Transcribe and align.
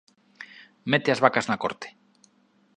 Mete 0.91 1.09
as 1.11 1.21
vacas 1.25 1.45
na 1.47 1.59
corte. 1.63 1.87